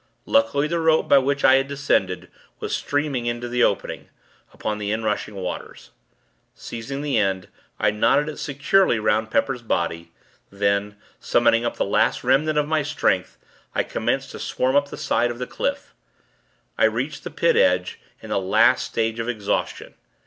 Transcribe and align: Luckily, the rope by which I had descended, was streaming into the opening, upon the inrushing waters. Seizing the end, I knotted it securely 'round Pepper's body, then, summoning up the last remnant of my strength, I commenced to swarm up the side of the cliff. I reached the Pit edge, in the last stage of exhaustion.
Luckily, 0.25 0.67
the 0.67 0.79
rope 0.79 1.07
by 1.07 1.19
which 1.19 1.45
I 1.45 1.57
had 1.57 1.67
descended, 1.67 2.31
was 2.59 2.75
streaming 2.75 3.27
into 3.27 3.47
the 3.47 3.63
opening, 3.63 4.09
upon 4.51 4.79
the 4.79 4.89
inrushing 4.91 5.35
waters. 5.35 5.91
Seizing 6.55 7.03
the 7.03 7.19
end, 7.19 7.49
I 7.79 7.91
knotted 7.91 8.27
it 8.27 8.37
securely 8.39 8.97
'round 8.97 9.29
Pepper's 9.29 9.61
body, 9.61 10.11
then, 10.51 10.95
summoning 11.19 11.65
up 11.65 11.77
the 11.77 11.85
last 11.85 12.23
remnant 12.23 12.57
of 12.57 12.67
my 12.67 12.81
strength, 12.81 13.37
I 13.75 13.83
commenced 13.83 14.31
to 14.31 14.39
swarm 14.39 14.75
up 14.75 14.89
the 14.89 14.97
side 14.97 15.29
of 15.29 15.37
the 15.37 15.45
cliff. 15.45 15.93
I 16.79 16.85
reached 16.85 17.23
the 17.23 17.29
Pit 17.29 17.55
edge, 17.55 17.99
in 18.23 18.31
the 18.31 18.39
last 18.39 18.87
stage 18.87 19.19
of 19.19 19.29
exhaustion. 19.29 19.93